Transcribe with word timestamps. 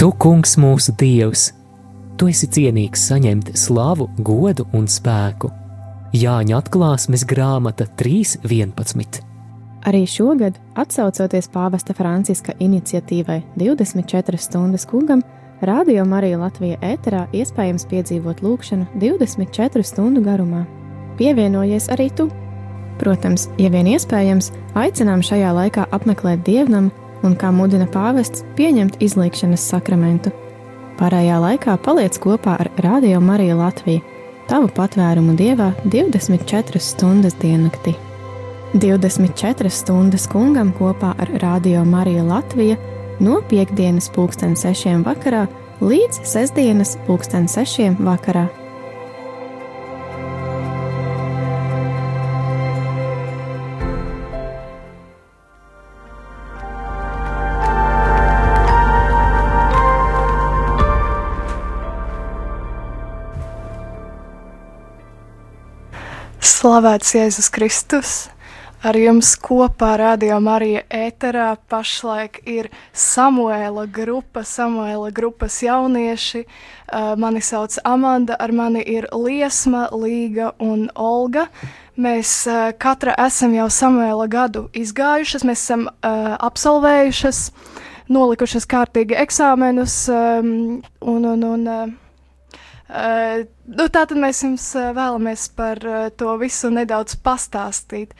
Tu, 0.00 0.06
kungs, 0.16 0.54
mūsu 0.56 0.94
dievs, 0.96 1.50
tu 2.16 2.30
esi 2.32 2.46
cienīgs 2.48 3.02
saņemt 3.10 3.50
slavu, 3.60 4.06
godu 4.24 4.64
un 4.72 4.86
spēku. 4.88 5.50
Jāņa 6.16 6.54
atklāsmes 6.56 7.26
grāmata 7.28 7.84
3.11. 8.00 9.18
Arī 9.84 10.00
šogad, 10.08 10.56
atsaucoties 10.80 11.50
pāvesta 11.52 11.92
Franciska 11.98 12.54
iniciatīvai 12.64 13.42
24 13.60 14.40
stundas 14.40 14.88
kungam, 14.88 15.20
Radio 15.60 16.06
Marija 16.08 16.40
Latvija 16.40 16.80
ēterā 16.80 17.26
iespējams 17.36 17.84
piedzīvot 17.92 18.40
lūkšanu 18.40 18.88
24 19.04 19.84
stundu 19.84 20.24
garumā. 20.24 20.62
Pievienojies 21.20 21.90
arī 21.92 22.08
tu! 22.16 22.30
Protams, 23.04 23.50
ja 23.60 23.68
vien 23.68 23.92
iespējams, 23.92 24.48
aicinām 24.80 25.20
šajā 25.20 25.52
laikā 25.60 25.90
apmeklēt 25.92 26.40
dievnamu 26.48 26.88
un, 27.22 27.36
kā 27.36 27.50
mudina 27.54 27.86
pāvests, 27.90 28.44
pieņemt 28.58 29.00
izlīkšanas 29.02 29.64
sakramentu. 29.72 30.32
Pārējā 31.00 31.38
laikā 31.40 31.76
paliec 31.84 32.18
kopā 32.20 32.58
ar 32.60 32.70
Radio 32.84 33.20
Mariju 33.24 33.56
Latviju, 33.60 34.04
tavu 34.50 34.68
patvērumu 34.76 35.36
dievā 35.38 35.70
24 35.86 36.82
stundas 36.82 37.36
diennaktī. 37.40 37.96
24 38.74 39.72
stundas 39.72 40.28
kungam 40.30 40.74
kopā 40.76 41.14
ar 41.18 41.32
Radio 41.42 41.82
Mariju 41.88 42.28
Latviju 42.28 42.76
no 43.20 43.40
piekdienas 43.50 44.10
pulksten 44.14 44.54
6 44.58 45.02
vakarā 45.06 45.46
līdz 45.80 46.22
sestdienas 46.28 46.96
pulksten 47.06 47.48
6 47.48 47.98
vakarā. 48.04 48.48
Slavēts 66.50 67.12
Jēzus 67.14 67.46
Kristus! 67.54 68.10
Ar 68.82 68.96
jums 68.98 69.36
kopā 69.38 69.92
Radio 70.00 70.40
Marija 70.42 70.80
ēterā 70.90 71.52
pašlaik 71.70 72.40
ir 72.48 72.66
Samuēla 72.96 73.84
grupa, 73.92 74.42
Samuēla 74.42 75.12
grupas 75.14 75.60
jaunieši. 75.62 76.42
Uh, 76.42 77.12
mani 77.20 77.44
sauc 77.44 77.76
Amanda, 77.86 78.34
ar 78.40 78.50
mani 78.56 78.82
ir 78.82 79.06
Liesma, 79.14 79.86
Līga 79.94 80.50
un 80.58 80.88
Olga. 80.98 81.46
Mēs 81.94 82.34
uh, 82.50 82.72
katra 82.74 83.14
esam 83.28 83.54
jau 83.54 83.68
Samuēla 83.70 84.26
gadu 84.32 84.66
izgājušas, 84.74 85.46
mēs 85.46 85.62
esam 85.68 85.86
uh, 85.86 86.34
absolvējušas, 86.50 87.46
nolikušas 88.10 88.66
kārtīgi 88.66 89.20
eksāmenus 89.22 90.02
um, 90.10 90.54
un, 90.98 91.32
un, 91.36 91.50
un 91.54 91.68
uh, 91.68 91.90
Uh, 92.90 93.44
nu, 93.70 93.86
tātad 93.86 94.18
mēs 94.18 94.40
jums 94.42 94.64
uh, 94.74 94.88
vēlamies 94.96 95.44
par 95.54 95.78
uh, 95.86 96.08
to 96.18 96.32
visu 96.40 96.72
nedaudz 96.74 97.14
pastāstīt. 97.22 98.16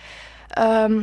Um, 0.54 1.02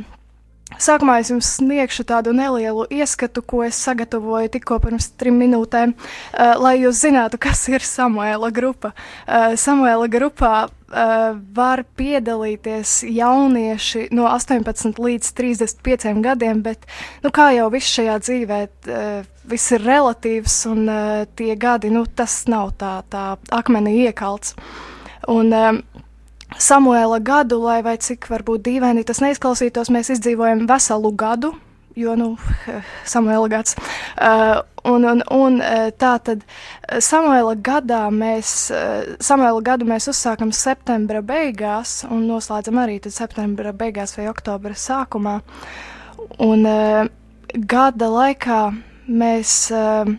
Sākumā 0.77 1.17
es 1.21 1.31
jums 1.31 1.49
sniegšu 1.57 2.05
tādu 2.07 2.33
nelielu 2.37 2.85
ieskatu, 2.93 3.41
ko 3.41 3.63
es 3.65 3.77
sagatavoju 3.81 4.51
tikko 4.53 4.77
pirms 4.83 5.09
trim 5.17 5.39
minūtēm, 5.41 5.93
uh, 5.97 6.53
lai 6.61 6.77
jūs 6.83 7.01
zinātu, 7.01 7.39
kas 7.45 7.65
ir 7.71 7.85
Samuēla 7.85 8.51
grupa. 8.53 8.93
Uh, 9.25 9.55
Samuēla 9.57 10.09
grupā 10.13 10.53
uh, 10.67 11.39
var 11.57 11.83
piedalīties 11.97 12.99
jaunieši 13.09 14.07
no 14.13 14.27
18 14.29 15.01
līdz 15.01 15.33
35 15.41 16.21
gadiem, 16.25 16.61
bet, 16.65 16.85
nu, 17.25 17.33
kā 17.33 17.49
jau 17.57 17.69
viss 17.73 17.97
šajā 17.97 18.19
dzīvē, 18.27 18.63
uh, 18.93 19.21
viss 19.49 19.73
ir 19.73 19.85
relatīvs 19.87 20.59
un 20.69 20.83
uh, 20.85 21.23
tie 21.39 21.55
gadi, 21.57 21.89
nu, 21.93 22.05
tas 22.05 22.43
nav 22.51 22.75
tā, 22.77 22.99
tā 23.09 23.31
akmenī 23.49 23.97
iekalts. 24.05 24.53
Un, 25.27 25.49
uh, 25.51 26.03
Samuēla 26.55 27.19
gadu, 27.19 27.59
lai 27.59 27.81
vai 27.83 27.97
cik 27.99 28.29
varbūt 28.31 28.63
dīvaini 28.65 29.03
tas 29.05 29.19
neizklausītos, 29.19 29.91
mēs 29.91 30.13
izdzīvojam 30.15 30.63
veselu 30.69 31.11
gadu, 31.19 31.51
jo, 31.99 32.15
nu, 32.15 32.29
Samuēla 33.11 33.49
gads. 33.51 33.75
Uh, 34.15 34.61
un, 34.87 35.03
un, 35.11 35.21
un 35.33 35.59
tā 35.99 36.13
tad 36.23 36.45
Samuēla 37.03 37.57
gadā 37.59 38.05
mēs, 38.13 38.71
Samuēla 39.19 39.61
gadu 39.65 39.89
mēs 39.89 40.07
uzsākam 40.13 40.53
septembra 40.55 41.21
beigās 41.25 41.99
un 42.07 42.23
noslēdzam 42.31 42.79
arī 42.79 43.01
tad 43.03 43.17
septembra 43.17 43.75
beigās 43.75 44.15
vai 44.17 44.29
oktobra 44.31 44.77
sākumā. 44.77 45.41
Un 46.43 46.63
uh, 46.63 47.05
gada 47.67 48.11
laikā 48.13 48.61
mēs 49.07 49.57
uh, 49.75 50.15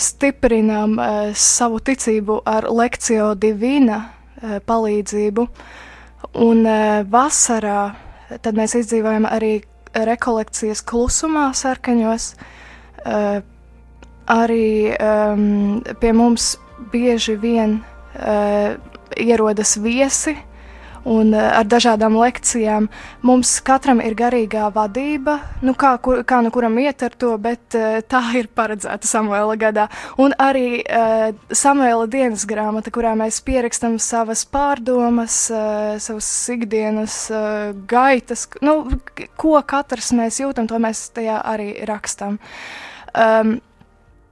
stiprinām 0.00 0.96
uh, 0.96 1.18
savu 1.36 1.84
ticību 1.84 2.42
ar 2.48 2.72
lekciju 2.72 3.34
divīna 3.38 4.06
Eh, 4.08 4.17
palīdzību. 4.42 5.46
Un 6.38 6.66
eh, 6.66 7.02
vasarā 7.08 7.82
tad 8.42 8.58
mēs 8.58 8.74
izdzīvojam 8.78 9.26
arī 9.28 9.58
rekolekcijas 9.94 10.82
klusumā, 10.86 11.48
sarkaņos. 11.56 12.32
Eh, 13.06 13.40
arī 14.28 14.92
um, 14.92 15.78
pie 16.00 16.10
mums 16.12 16.50
bieži 16.92 17.38
vien 17.40 17.78
uh, 17.80 18.74
ierodas 19.16 19.72
viesi, 19.80 20.34
un 21.08 21.32
uh, 21.32 21.42
ar 21.58 21.66
dažādām 21.68 22.16
lekcijām. 22.18 22.88
Mums 23.26 23.54
katram 23.64 24.02
ir 24.04 24.16
garīgā 24.18 24.68
vadība, 24.74 25.38
nu 25.64 25.74
kā, 25.78 25.94
kur, 26.04 26.22
kā 26.28 26.40
nu 26.44 26.52
kuram 26.54 26.78
iet 26.82 27.02
ar 27.06 27.16
to, 27.18 27.32
bet 27.42 27.76
uh, 27.78 27.98
tā 28.04 28.22
ir 28.38 28.50
paredzēta 28.52 29.08
Samuēla 29.08 29.56
gadā. 29.60 29.88
Un 30.20 30.36
arī 30.38 30.82
uh, 30.82 31.30
Samuēla 31.48 32.08
dienas 32.12 32.44
grāmata, 32.48 32.92
kurā 32.94 33.14
mēs 33.18 33.40
pierakstam 33.46 33.98
savas 34.02 34.44
pārdomas, 34.48 35.40
uh, 35.52 35.96
savas 36.02 36.28
ikdienas 36.54 37.20
uh, 37.32 37.72
gaitas, 37.88 38.46
nu, 38.64 38.80
ko 39.40 39.56
katrs 39.68 40.12
mēs 40.16 40.42
jūtam, 40.42 40.68
to 40.70 40.80
mēs 40.82 41.08
tajā 41.16 41.40
arī 41.54 41.72
rakstam. 41.88 42.38
Um, 43.14 43.58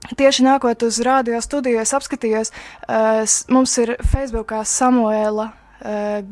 Tieši 0.06 0.44
nākot 0.46 0.84
uz 0.86 1.00
radio 1.02 1.40
studiju, 1.42 1.80
es 1.82 1.90
apskatījos, 1.96 2.52
uh, 2.86 3.24
mums 3.50 3.72
ir 3.82 3.96
Facebookā 4.06 4.60
Samuēla 4.62 5.48
uh, 5.48 5.54
uh, 5.56 5.65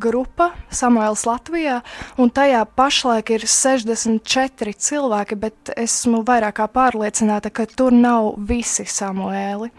grupa 0.01 0.51
Samuēls 0.73 1.25
Latvijā, 1.29 1.81
un 2.21 2.31
tajā 2.33 2.63
pašlaik 2.77 3.35
ir 3.37 3.45
64 3.51 4.73
cilvēki, 4.87 5.39
bet 5.41 5.75
esmu 5.77 6.23
vairāk 6.27 6.59
kā 6.61 6.69
pārliecināta, 6.73 7.53
ka 7.53 7.67
tur 7.69 7.95
nav 7.95 8.35
visi 8.39 8.87
Samuēli. 8.89 9.71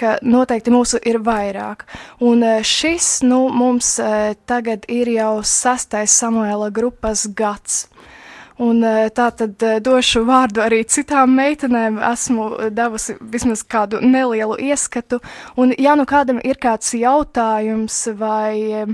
Ka 0.00 0.14
noteikti 0.22 0.70
mūsu 0.72 1.00
ir 1.04 1.18
vairāk. 1.26 1.82
Un 2.22 2.44
uh, 2.46 2.60
šis 2.64 3.20
nu, 3.26 3.48
mums 3.50 3.96
uh, 4.00 4.30
tagad 4.48 4.86
ir 4.88 5.10
jau 5.12 5.40
sastais 5.44 6.14
Samuēla 6.22 6.70
grupas 6.72 7.26
gads. 7.36 7.88
Un 8.60 8.84
tā 9.16 9.30
tad 9.32 9.62
došu 9.80 10.20
vārdu 10.28 10.60
arī 10.60 10.82
citām 10.84 11.32
meitenēm. 11.38 11.96
Esmu 12.10 12.48
devusi 12.76 13.16
vismaz 13.32 13.62
kādu 13.64 14.02
nelielu 14.04 14.58
ieskatu. 14.70 15.20
Un, 15.56 15.72
ja 15.80 15.94
nu 15.96 16.04
kādam 16.04 16.42
ir 16.44 16.60
kāds 16.60 16.92
jautājums 16.98 18.02
vai 18.20 18.84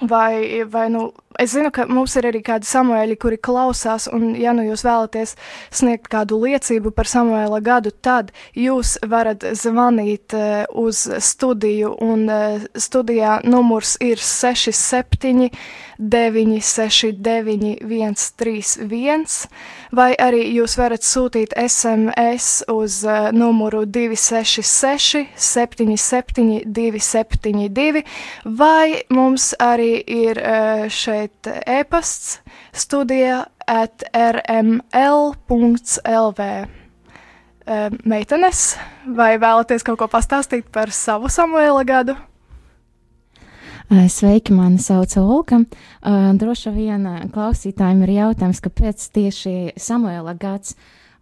Vai, 0.00 0.64
vai 0.68 0.90
nu, 0.90 1.12
es 1.38 1.50
zinu, 1.50 1.70
ka 1.72 1.86
mums 1.88 2.12
ir 2.20 2.26
arī 2.28 2.42
kādi 2.44 2.68
samuēļi, 2.68 3.14
kuri 3.20 3.38
klausās, 3.40 4.10
un, 4.12 4.34
ja 4.36 4.52
nu 4.52 4.66
jūs 4.66 4.84
vēlaties 4.84 5.32
sniegt 5.72 6.10
kādu 6.12 6.36
liecību 6.42 6.92
par 6.92 7.08
Samuēla 7.08 7.62
gadu, 7.64 7.92
tad 8.04 8.28
jūs 8.52 8.98
varat 9.08 9.44
zvanīt 9.56 10.36
uh, 10.36 10.68
uz 10.76 11.06
studiju, 11.24 11.94
un 12.04 12.28
uh, 12.28 12.66
studijā 12.76 13.38
numurs 13.48 13.96
ir 14.04 14.20
67 14.20 15.48
969 15.96 17.80
131, 17.80 19.48
vai 19.96 20.10
arī 20.20 20.42
jūs 20.58 20.76
varat 20.76 21.04
sūtīt 21.08 21.56
SMS 21.56 22.66
uz 22.68 23.00
uh, 23.08 23.30
numuru 23.32 23.86
266 23.88 25.24
77 25.40 26.68
272, 26.68 28.04
vai 28.44 29.00
mums 29.08 29.54
arī 29.56 29.85
ir 30.06 30.40
uh, 30.40 30.86
šeit 30.92 31.48
e-pasts 31.66 32.40
studija 32.76 33.44
at 33.66 34.04
rml.lv. 34.12 34.86
Uh, 37.66 37.90
meitenes, 38.06 38.76
vai 39.10 39.32
vēlaties 39.42 39.82
kaut 39.86 39.98
ko 39.98 40.06
pastāstīt 40.10 40.68
par 40.70 40.92
savu 40.94 41.30
Samuēla 41.32 41.82
gadu? 41.88 42.14
Sveiki, 43.86 44.50
mani 44.50 44.80
sauc 44.82 45.12
Olga. 45.20 45.60
Droši 46.02 46.72
vien 46.74 47.06
klausītājiem 47.30 48.00
ir 48.02 48.12
jautājums, 48.16 48.62
kāpēc 48.64 49.04
tieši 49.14 49.52
Samuela 49.78 50.34
gads. 50.34 50.74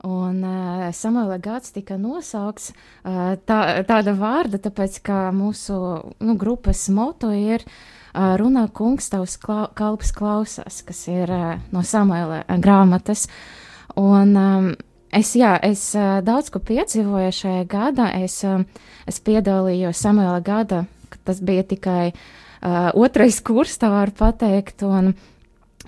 Un 0.05 0.41
uh, 0.45 0.89
Samuela 0.93 1.37
gads 1.41 1.73
tika 1.73 1.97
nosaukts 2.01 2.73
uh, 2.73 3.37
tā, 3.49 3.59
tāda 3.89 4.13
vārda, 4.17 4.61
tāpēc, 4.61 4.99
ka 5.05 5.19
mūsu 5.33 5.77
nu, 6.21 6.37
grupas 6.41 6.89
moto 6.93 7.33
ir 7.33 7.65
uh, 7.65 7.77
runā 8.15 8.69
kungs, 8.73 9.11
tavs 9.13 9.37
klau, 9.43 9.67
kalps 9.75 10.15
klausās, 10.15 10.83
kas 10.87 11.05
ir 11.11 11.31
uh, 11.35 11.55
no 11.75 11.83
Samuela 11.83 12.45
grāmatas. 12.63 13.29
Un 14.01 14.37
um, 14.39 14.75
Es, 15.15 15.31
jā, 15.39 15.53
es 15.63 15.93
uh, 15.95 16.19
daudz 16.27 16.49
ko 16.51 16.59
piedzīvoju 16.59 17.35
šajā 17.37 17.67
gadā. 17.71 18.09
Es, 18.25 18.41
uh, 18.43 18.65
es 19.07 19.21
piedalījos 19.23 20.01
Samuela 20.03 20.41
gada, 20.43 20.81
kad 21.13 21.21
tas 21.31 21.39
bija 21.39 21.63
tikai 21.71 22.09
uh, 22.11 22.89
otrais 22.99 23.39
kurs, 23.45 23.77
tā 23.79 23.93
var 23.93 24.11
pateikt. 24.19 24.83
Un, 24.83 25.15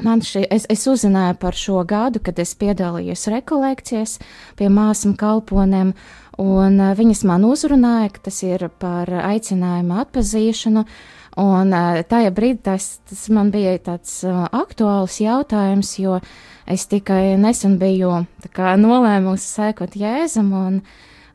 Man 0.05 0.21
šī, 0.21 0.43
es, 0.53 0.67
es 0.69 0.83
uzzināju 0.85 1.39
par 1.41 1.57
šo 1.57 1.81
gadu, 1.89 2.21
kad 2.21 2.37
es 2.37 2.51
piedalījos 2.61 3.23
rekolekcijas 3.33 4.19
pie 4.59 4.67
māsām 4.69 5.15
kalponēm, 5.17 5.95
un 6.37 6.77
uh, 6.77 6.91
viņas 6.99 7.23
man 7.25 7.47
uzrunāja, 7.49 8.11
ka 8.13 8.27
tas 8.29 8.43
ir 8.45 8.67
par 8.77 9.09
aicinājumu 9.09 9.97
atpazīšanu, 10.03 10.85
un 11.41 11.73
uh, 11.77 12.01
tajā 12.09 12.33
brīdī 12.35 12.63
tas, 12.71 12.89
tas 13.09 13.27
man 13.33 13.51
bija 13.53 13.77
tāds 13.85 14.19
uh, 14.25 14.47
aktuāls 14.57 15.19
jautājums, 15.21 15.93
jo 16.01 16.21
es 16.67 16.87
tikai 16.89 17.37
nesen 17.41 17.77
biju 17.81 18.25
nolēmusi 18.57 19.51
sekot 19.51 19.99
Jēzum 20.01 20.53
un, 20.57 20.79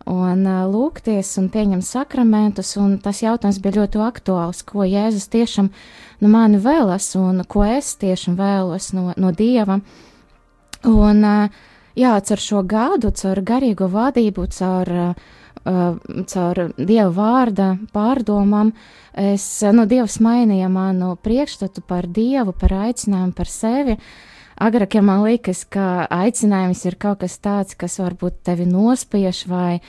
un 0.10 0.46
uh, 0.50 0.64
lūgties 0.72 1.36
un 1.42 1.52
pieņemt 1.54 1.86
sakramentus, 1.86 2.74
un 2.82 2.98
tas 3.04 3.22
jautājums 3.22 3.62
bija 3.62 3.82
ļoti 3.82 4.02
aktuāls, 4.08 4.64
ko 4.66 4.88
Jēzus 4.90 5.30
tiešām 5.32 5.70
no 6.22 6.32
mani 6.34 6.62
vēlas 6.62 7.14
un 7.20 7.46
ko 7.48 7.66
es 7.70 7.94
tiešām 8.02 8.40
vēlos 8.42 8.92
no, 8.98 9.12
no 9.18 9.32
Dieva. 9.32 9.82
Un, 10.90 11.22
jā, 11.94 12.16
caur 12.26 12.42
šo 12.42 12.64
gadu, 12.66 13.12
caur 13.14 13.42
garīgo 13.46 13.86
vadību, 13.92 14.48
caur, 14.56 15.14
caur 15.64 16.62
Dieva 16.78 17.10
vārda 17.14 17.76
pārdomām, 17.94 18.72
es, 19.14 19.46
nu, 19.62 19.86
Dievs 19.86 20.20
mainīja 20.24 20.70
manu 20.72 21.16
priekšstatu 21.22 21.84
par 21.86 22.08
Dievu, 22.08 22.54
par 22.54 22.74
aicinājumu, 22.88 23.34
par 23.38 23.52
sevi. 23.52 23.98
Agrāk, 24.62 24.96
ja 24.96 25.02
man 25.02 25.24
liekas, 25.26 25.64
ka 25.66 26.06
aicinājums 26.10 26.84
ir 26.86 26.98
kaut 27.02 27.22
kas 27.24 27.38
tāds, 27.42 27.76
kas 27.78 27.98
varbūt 28.02 28.44
tevi 28.46 28.68
nospiež 28.70 29.46
vai 29.50 29.82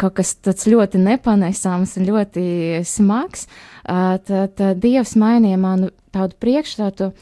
kaut 0.00 0.16
kas 0.18 0.34
tāds 0.42 0.66
ļoti 0.68 1.00
nepanesams 1.00 1.96
un 1.96 2.08
ļoti 2.08 2.44
smags, 2.88 3.46
tad, 3.84 4.32
tad 4.56 4.80
Dievs 4.82 5.14
mainīja 5.20 5.60
manu 5.60 5.92
tādu 6.12 6.36
priekšstatu, 6.42 7.12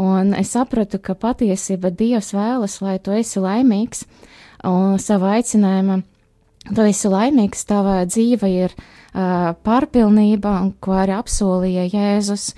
un 0.00 0.32
es 0.38 0.52
sapratu, 0.54 1.00
ka 1.02 1.16
patiesība 1.18 1.90
Dievs 1.90 2.32
vēlas, 2.36 2.78
lai 2.84 2.98
tu 3.02 3.12
esi 3.16 3.42
laimīgs, 3.42 4.06
un 4.68 4.96
savu 5.02 5.28
aicinājumu 5.32 6.02
tu 6.68 6.86
esi 6.86 7.10
laimīgs, 7.10 7.64
tava 7.68 8.00
dzīve 8.08 8.50
ir 8.52 8.76
uh, 8.76 9.52
pārpilnība, 9.66 10.54
un 10.64 10.72
ko 10.82 10.96
arī 11.00 11.16
apsolīja 11.18 11.88
Jēzus. 11.90 12.52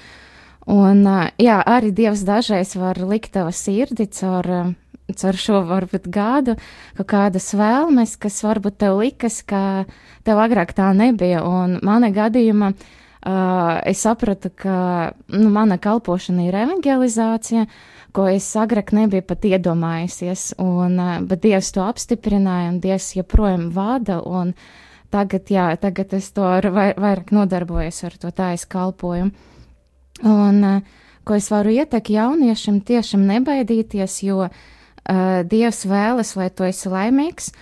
Un, 0.71 1.03
uh, 1.07 1.27
jā, 1.43 1.59
arī 1.63 1.93
Dievs 1.95 2.25
dažreiz 2.27 2.77
var 2.79 3.01
likt 3.03 3.35
tava 3.37 3.53
sirdi 3.55 4.09
caur, 4.15 4.49
uh, 4.49 4.73
caur 5.19 5.39
šo 5.39 5.63
varbūt 5.69 6.09
gadu, 6.13 6.57
kaut 6.99 7.11
kādas 7.15 7.53
vēlmes, 7.59 8.17
kas 8.23 8.43
varbūt 8.47 8.81
tev 8.83 9.03
likas, 9.03 9.43
ka 9.47 9.85
tev 10.27 10.43
agrāk 10.43 10.75
tā 10.79 10.93
nebija, 10.97 11.43
un 11.47 11.79
mana 11.83 12.13
gadījuma 12.15 12.73
uh, 12.73 12.91
uh, 13.27 13.81
es 13.87 14.03
sapratu, 14.03 14.51
ka 14.55 15.13
nu, 15.29 15.51
mana 15.51 15.79
kalpošana 15.79 16.47
ir 16.49 16.59
evangelizācija, 16.65 17.67
ko 18.13 18.27
es 18.29 18.47
agrāk 18.59 18.93
nebiju 18.97 19.25
pat 19.27 19.47
iedomājusies, 19.49 20.53
un, 20.63 20.99
uh, 21.01 21.19
bet 21.27 21.43
Dievs 21.45 21.73
to 21.75 21.85
apstiprināja, 21.85 22.71
un 22.73 22.81
Dievs 22.83 23.13
joprojām 23.17 23.71
vada, 23.75 24.21
tagad, 25.13 25.49
jā, 25.53 25.71
tagad 25.81 26.15
es 26.17 26.31
to 26.37 26.45
vairāk 26.45 27.33
nodarbojos 27.33 28.05
ar 28.09 28.19
to 28.21 28.33
tā 28.33 28.53
es 28.57 28.67
kalpoju. 28.67 29.31
Un, 30.23 30.63
uh, 30.65 31.03
ko 31.25 31.39
es 31.39 31.49
varu 31.53 31.73
ieteikt 31.73 32.13
jauniešiem, 32.13 32.81
tiešām 32.85 33.27
nebaidīties, 33.29 34.23
jo 34.29 34.47
uh, 34.47 35.43
Dievs 35.49 35.85
vēlas, 35.89 36.37
lai 36.37 36.51
tu 36.51 36.69
esi 36.69 36.93
laimīgs, 36.93 37.53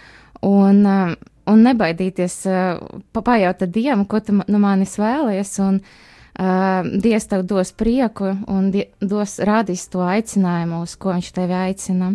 un 0.46 0.86
uh, 0.86 1.18
un 1.50 1.64
nebaidīties 1.66 2.36
uh, 2.46 2.78
pajautāt 3.16 3.72
Dievam, 3.74 4.04
ko 4.06 4.20
tu 4.22 4.36
no 4.38 4.60
manis 4.62 4.96
vēlies, 5.00 5.56
un 5.64 5.80
uh, 5.80 5.98
Dievs 6.40 7.26
tev 7.28 7.42
dos 7.44 7.72
prieku 7.76 8.30
un 8.48 8.70
dos 8.72 9.36
rādīs 9.44 9.84
to 9.92 10.00
aicinājumu, 10.00 10.82
uz 10.86 10.94
ko 10.96 11.12
viņš 11.12 11.32
tevi 11.36 11.56
aicina. 11.58 12.14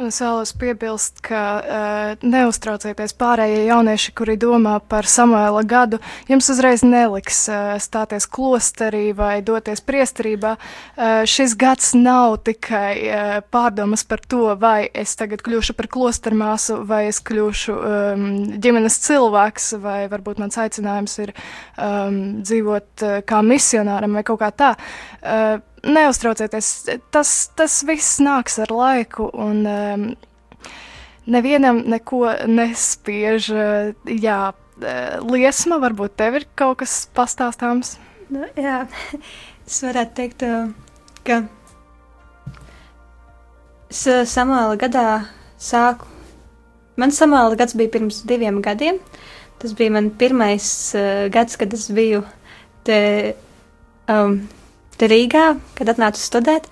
Es 0.00 0.16
vēlos 0.22 0.54
piebilst, 0.56 1.18
ka 1.20 1.40
uh, 1.60 2.22
neuztraucieties 2.24 3.12
pārējie 3.20 3.66
jaunieši, 3.66 4.14
kuri 4.16 4.38
domā 4.40 4.78
par 4.80 5.04
Samuēla 5.04 5.60
gadu. 5.68 5.98
Jums 6.30 6.48
uzreiz 6.54 6.80
neliks 6.86 7.42
uh, 7.52 7.74
stāties 7.76 8.24
klosterī 8.24 9.10
vai 9.16 9.42
doties 9.44 9.84
priesterībā. 9.84 10.54
Uh, 10.56 11.20
šis 11.28 11.52
gads 11.60 11.92
nav 11.98 12.38
tikai 12.48 12.94
uh, 12.96 13.34
pārdomas 13.52 14.06
par 14.08 14.24
to, 14.24 14.54
vai 14.56 14.88
es 14.88 15.12
tagad 15.20 15.44
kļūšu 15.44 15.76
par 15.76 15.90
klostermāsu, 15.92 16.80
vai 16.88 17.02
es 17.10 17.20
kļūšu 17.20 17.76
um, 17.76 18.26
ģimenes 18.56 18.96
cilvēks, 19.04 19.74
vai 19.84 20.06
varbūt 20.08 20.40
mans 20.40 20.56
aicinājums 20.64 21.18
ir 21.26 21.34
um, 21.76 22.20
dzīvot 22.40 23.04
uh, 23.04 23.18
kā 23.20 23.44
misionāram 23.44 24.16
vai 24.16 24.24
kaut 24.24 24.40
kā 24.40 24.48
tā. 24.64 24.72
Uh, 25.20 25.60
neuztraucieties, 25.86 26.72
tas, 27.14 27.30
tas 27.56 27.80
viss 27.88 28.20
nāks 28.22 28.58
ar 28.62 28.72
laiku, 28.74 29.30
un 29.32 29.62
um, 29.68 30.04
nevienam 31.30 31.82
neko 31.90 32.24
nespiež. 32.50 33.50
Jā, 34.10 34.40
liesma, 35.26 35.80
varbūt 35.82 36.16
tev 36.20 36.40
ir 36.40 36.46
kaut 36.58 36.80
kas 36.82 37.02
pastāstāms. 37.16 37.96
Nu, 38.30 38.44
jā, 38.58 38.84
es 39.66 39.80
varētu 39.84 40.16
teikt, 40.20 40.46
ka 41.26 41.42
es 43.90 44.06
Samuēla 44.30 44.78
gadā 44.80 45.06
sāku. 45.60 46.08
Man 47.00 47.14
Samuēla 47.14 47.56
gads 47.58 47.76
bija 47.78 47.92
pirms 47.96 48.22
diviem 48.28 48.60
gadiem. 48.64 49.00
Tas 49.60 49.74
bija 49.76 49.92
man 49.92 50.08
pirmais 50.16 50.64
uh, 50.96 51.26
gads, 51.32 51.58
kad 51.60 51.72
es 51.76 51.90
biju 51.92 52.22
te 52.86 53.00
um, 54.08 54.38
te 55.00 55.08
Rīgā, 55.08 55.54
kad 55.78 55.88
atnācu 55.92 56.20
studēt. 56.20 56.68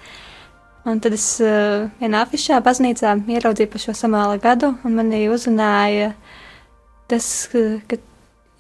Un 0.89 1.01
tad 1.05 1.17
es 1.17 1.25
uh, 1.45 1.89
vienā 2.01 2.23
afišā 2.25 2.61
baznīcā 2.65 3.17
ieraudzīju 3.29 3.73
par 3.73 3.83
šo 3.83 3.95
samāla 3.97 4.39
gadu, 4.41 4.73
un 4.87 4.95
manī 4.97 5.25
uzrunāja 5.33 6.13
tas, 7.09 7.27
ka 7.89 7.99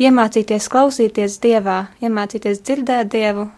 iemācīties 0.00 0.68
klausīties 0.72 1.38
Dievā, 1.42 1.78
iemācīties 2.04 2.60
dzirdēt 2.64 3.10
Dievu, 3.12 3.48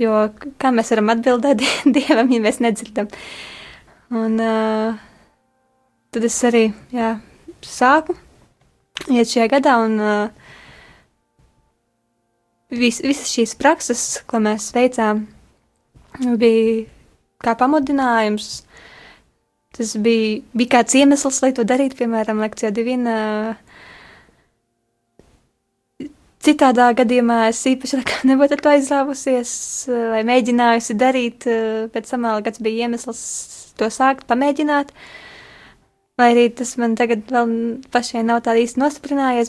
jo 0.00 0.24
kā 0.60 0.72
mēs 0.74 0.92
varam 0.94 1.12
atbildēt 1.16 1.64
Dievam, 1.96 2.32
ja 2.32 2.42
mēs 2.46 2.60
nedzirdam. 2.64 3.10
Un 4.10 4.40
uh, 4.42 4.96
tad 6.14 6.26
es 6.26 6.38
arī, 6.48 6.64
jā, 6.94 7.14
sāku 7.64 8.16
iet 9.08 9.30
šajā 9.30 9.50
gadā, 9.52 9.76
un 9.84 10.00
uh, 10.00 10.56
vis, 12.70 13.00
visas 13.04 13.30
šīs 13.30 13.56
prakses, 13.58 14.06
ko 14.30 14.40
mēs 14.42 14.70
veicām, 14.76 15.26
bija 16.40 16.86
kā 17.44 17.56
pamudinājums. 17.58 18.62
Tas 19.76 19.94
bija, 20.02 20.40
bija 20.56 20.74
kāds 20.78 20.96
iemesls, 20.98 21.38
lai 21.44 21.52
to 21.54 21.64
darītu, 21.64 22.00
piemēram, 22.00 22.42
lekcijā 22.42 22.72
divina. 22.74 23.14
Citādā 26.40 26.88
gadījumā 26.96 27.42
es 27.50 27.60
īpaši 27.68 28.00
nebūtu 28.30 28.58
to 28.60 28.72
aizrāvusies, 28.72 29.52
vai 29.88 30.24
mēģinājusi 30.26 30.98
darīt, 30.98 31.48
tam 31.94 32.28
vēl 32.28 32.46
gads 32.46 32.62
bija 32.64 32.86
iemesls 32.88 33.24
to 33.78 33.90
sākt, 33.92 34.26
pamēģināt. 34.30 34.92
Lai 36.20 36.32
arī 36.34 36.50
tas 36.52 36.74
man 36.76 36.98
tagad 37.00 37.30
vēl 37.32 37.52
pašai 37.92 38.26
nav 38.26 38.42
tā 38.44 38.52
īsti 38.60 38.80
nostiprinājies, 38.82 39.48